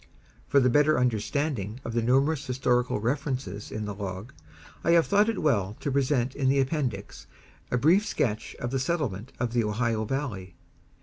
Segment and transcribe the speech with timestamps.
[0.47, 4.33] For the better understanding of the numerous historical references in the Log,
[4.83, 7.27] I have thought it well to present in the Appendix
[7.69, 10.55] a brief sketch of the settlement of the Ohio Valley.